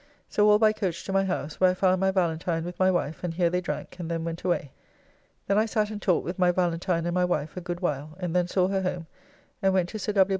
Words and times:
So 0.29 0.49
all 0.49 0.57
by 0.57 0.73
coach 0.73 1.03
to 1.03 1.13
my 1.13 1.23
house, 1.25 1.59
where 1.59 1.69
I 1.69 1.73
found 1.75 2.01
my 2.01 2.09
Valentine 2.09 2.65
with 2.65 2.79
my 2.79 2.89
wife, 2.89 3.23
and 3.23 3.35
here 3.35 3.51
they 3.51 3.61
drank, 3.61 3.99
and 3.99 4.09
then 4.09 4.23
went 4.23 4.41
away. 4.43 4.71
Then 5.45 5.59
I 5.59 5.67
sat 5.67 5.91
and 5.91 6.01
talked 6.01 6.25
with 6.25 6.39
my 6.39 6.49
Valentine 6.51 7.05
and 7.05 7.13
my 7.13 7.23
wife 7.23 7.55
a 7.55 7.61
good 7.61 7.81
while, 7.81 8.17
and 8.19 8.35
then 8.35 8.47
saw 8.47 8.67
her 8.69 8.81
home, 8.81 9.05
and 9.61 9.75
went 9.75 9.89
to 9.89 9.99
Sir 9.99 10.13
W. 10.13 10.29